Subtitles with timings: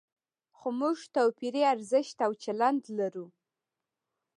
[0.57, 3.27] خو موږ توپیري ارزښت او چلند لرو.